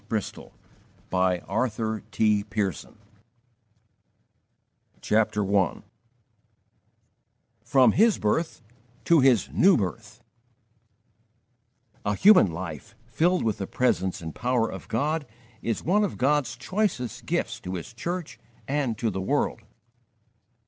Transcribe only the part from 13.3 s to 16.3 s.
with the presence and power of God, is one of